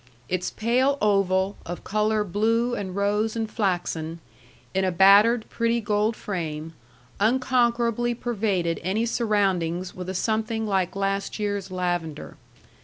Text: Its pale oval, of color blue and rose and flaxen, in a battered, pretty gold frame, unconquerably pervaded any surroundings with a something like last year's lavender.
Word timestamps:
Its 0.27 0.49
pale 0.49 0.97
oval, 0.99 1.57
of 1.63 1.83
color 1.83 2.23
blue 2.23 2.73
and 2.73 2.95
rose 2.95 3.35
and 3.35 3.51
flaxen, 3.51 4.19
in 4.73 4.83
a 4.83 4.91
battered, 4.91 5.47
pretty 5.47 5.79
gold 5.79 6.15
frame, 6.15 6.73
unconquerably 7.19 8.15
pervaded 8.15 8.79
any 8.81 9.05
surroundings 9.05 9.93
with 9.93 10.09
a 10.09 10.15
something 10.15 10.65
like 10.65 10.95
last 10.95 11.37
year's 11.37 11.69
lavender. 11.69 12.35